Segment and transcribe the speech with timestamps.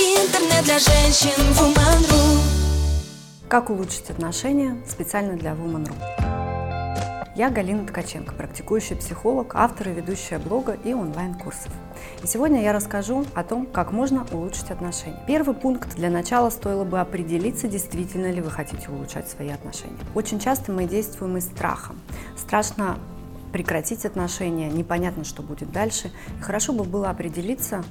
[0.00, 2.38] Интернет для женщин Woman.ru
[3.48, 5.92] Как улучшить отношения специально для Woman.ru.
[7.36, 11.70] Я Галина Ткаченко, практикующий психолог, автор и ведущая блога и онлайн-курсов.
[12.22, 15.22] И сегодня я расскажу о том, как можно улучшить отношения.
[15.26, 19.98] Первый пункт для начала стоило бы определиться, действительно ли вы хотите улучшать свои отношения.
[20.14, 21.92] Очень часто мы действуем из страха.
[22.38, 22.98] Страшно
[23.52, 26.10] прекратить отношения, непонятно, что будет дальше.
[26.38, 27.84] И хорошо бы было определиться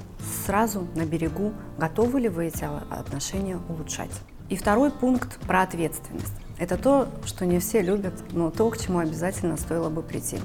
[0.46, 4.10] сразу на берегу, готовы ли вы эти отношения улучшать.
[4.48, 6.34] И второй пункт про ответственность.
[6.58, 10.38] Это то, что не все любят, но то, к чему обязательно стоило бы прийти.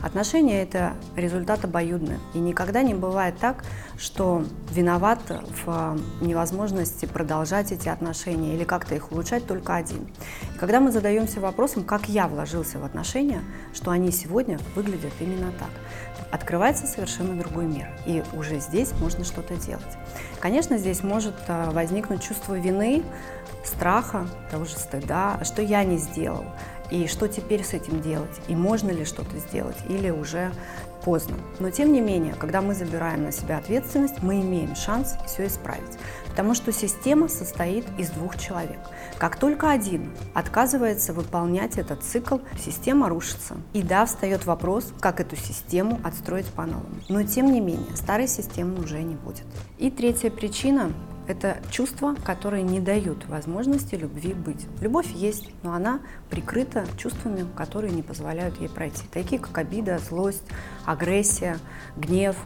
[0.00, 2.16] Отношения– это результат обоюдный.
[2.34, 3.64] И никогда не бывает так,
[3.96, 5.20] что виноват
[5.64, 10.08] в невозможности продолжать эти отношения или как-то их улучшать только один.
[10.60, 13.40] Когда мы задаемся вопросом, как я вложился в отношения,
[13.72, 15.70] что они сегодня выглядят именно так,
[16.30, 17.88] открывается совершенно другой мир.
[18.04, 19.96] И уже здесь можно что-то делать.
[20.38, 23.02] Конечно, здесь может а, возникнуть чувство вины,
[23.64, 26.44] страха, того же стыда, а что я не сделал,
[26.90, 30.52] и что теперь с этим делать, и можно ли что-то сделать, или уже
[31.04, 31.36] поздно.
[31.58, 35.98] Но тем не менее, когда мы забираем на себя ответственность, мы имеем шанс все исправить.
[36.28, 38.78] Потому что система состоит из двух человек.
[39.18, 43.56] Как только один отказывается выполнять этот цикл, система рушится.
[43.72, 46.96] И да, встает вопрос, как эту систему отстроить по-новому.
[47.08, 49.44] Но тем не менее, старой системы уже не будет.
[49.78, 50.92] И третья причина
[51.30, 54.66] это чувства, которые не дают возможности любви быть.
[54.80, 59.04] Любовь есть, но она прикрыта чувствами, которые не позволяют ей пройти.
[59.12, 60.42] Такие как обида, злость,
[60.84, 61.58] агрессия,
[61.96, 62.36] гнев.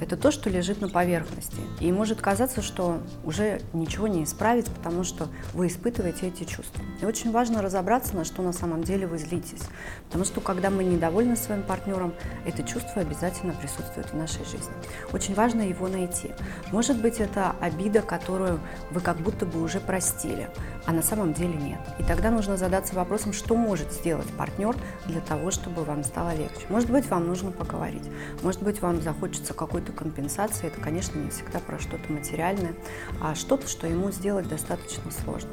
[0.00, 1.60] Это то, что лежит на поверхности.
[1.78, 6.82] И может казаться, что уже ничего не исправить, потому что вы испытываете эти чувства.
[7.02, 9.62] И очень важно разобраться, на что на самом деле вы злитесь.
[10.06, 12.14] Потому что когда мы недовольны своим партнером,
[12.46, 14.72] это чувство обязательно присутствует в нашей жизни.
[15.12, 16.30] Очень важно его найти.
[16.72, 20.48] Может быть, это обида, которую вы как будто бы уже простили,
[20.86, 21.80] а на самом деле нет.
[21.98, 24.74] И тогда нужно задаться вопросом, что может сделать партнер
[25.06, 26.66] для того, чтобы вам стало легче.
[26.68, 28.04] Может быть, вам нужно поговорить.
[28.42, 30.66] Может быть, вам захочется какой-то какой-то компенсации.
[30.66, 32.74] Это, конечно, не всегда про что-то материальное,
[33.20, 35.50] а что-то, что ему сделать достаточно сложно.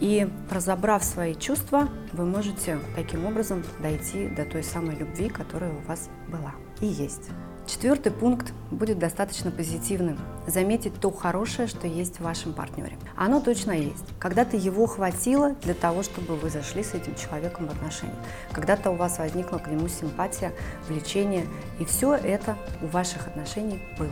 [0.00, 5.88] И разобрав свои чувства, вы можете таким образом дойти до той самой любви, которая у
[5.88, 7.30] вас была и есть.
[7.66, 10.18] Четвертый пункт будет достаточно позитивным.
[10.46, 12.96] Заметить то хорошее, что есть в вашем партнере.
[13.16, 14.04] Оно точно есть.
[14.20, 18.14] Когда-то его хватило для того, чтобы вы зашли с этим человеком в отношения.
[18.52, 20.52] Когда-то у вас возникла к нему симпатия,
[20.88, 21.46] влечение,
[21.80, 24.08] и все это у ваших отношений было.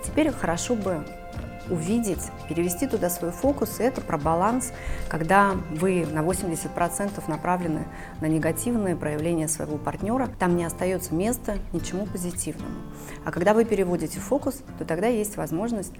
[0.00, 1.04] И теперь хорошо бы
[1.68, 4.72] увидеть, перевести туда свой фокус, и это про баланс,
[5.08, 7.86] когда вы на 80% направлены
[8.20, 12.74] на негативные проявления своего партнера, там не остается места ничему позитивному.
[13.24, 15.92] А когда вы переводите фокус, то тогда есть возможность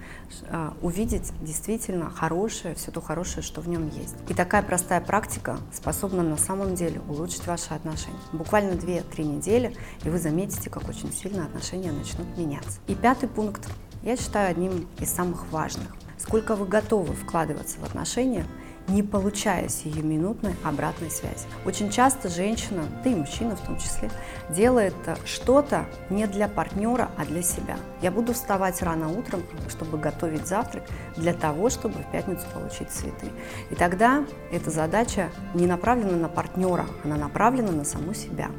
[0.47, 4.15] э, увидеть действительно хорошее, все то хорошее, что в нем есть.
[4.29, 8.19] И такая простая практика способна на самом деле улучшить ваши отношения.
[8.31, 12.79] Буквально 2-3 недели, и вы заметите, как очень сильно отношения начнут меняться.
[12.87, 13.67] И пятый пункт
[14.05, 15.87] я считаю одним из самых важных.
[16.17, 18.45] Сколько вы готовы вкладываться в отношения,
[18.87, 21.47] не получая сиюминутной обратной связи.
[21.65, 24.11] Очень часто женщина, да и мужчина в том числе,
[24.49, 27.77] делает что-то не для партнера, а для себя.
[28.01, 30.83] Я буду вставать рано утром, чтобы готовить завтрак,
[31.15, 33.27] для того, чтобы в пятницу получить цветы.
[33.71, 38.49] И тогда эта задача не направлена на партнера, она направлена на саму себя.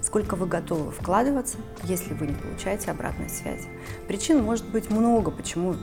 [0.00, 3.68] Сколько вы готовы вкладываться, если вы не получаете обратной связи.
[4.08, 5.76] Причин может быть много, почему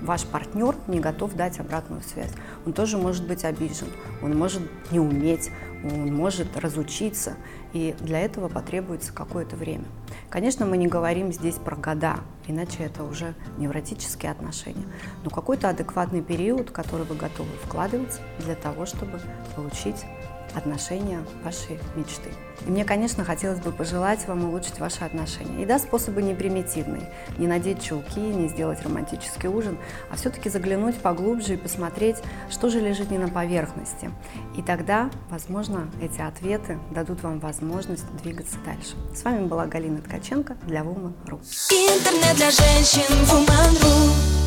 [0.00, 2.32] ваш партнер не готов дать обратную связь.
[2.66, 3.88] Он тоже может быть обижен,
[4.22, 5.50] он может не уметь,
[5.84, 7.34] он может разучиться,
[7.72, 9.84] и для этого потребуется какое-то время.
[10.28, 12.16] Конечно, мы не говорим здесь про года,
[12.46, 14.84] иначе это уже невротические отношения,
[15.24, 19.20] но какой-то адекватный период, который вы готовы вкладывать для того, чтобы
[19.56, 20.04] получить
[20.54, 22.30] отношения вашей мечты.
[22.66, 25.62] И мне, конечно, хотелось бы пожелать вам улучшить ваши отношения.
[25.62, 27.10] И да, способы не примитивные.
[27.38, 29.78] Не надеть чулки, не сделать романтический ужин,
[30.10, 32.16] а все-таки заглянуть поглубже и посмотреть,
[32.50, 34.10] что же лежит не на поверхности.
[34.56, 38.94] И тогда, возможно, эти ответы дадут вам возможность двигаться дальше.
[39.14, 41.40] С вами была Галина Ткаченко для Woman.ru.
[41.70, 44.39] Интернет для женщин Woman.ru